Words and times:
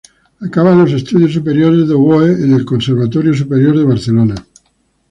Acaba 0.39 0.73
los 0.73 0.91
estudios 0.93 1.31
superiores 1.31 1.87
de 1.87 1.93
oboe 1.93 2.31
al 2.33 2.65
Conservatorio 2.65 3.35
Superior 3.35 3.77
de 3.77 3.83
Barcelona. 3.83 4.35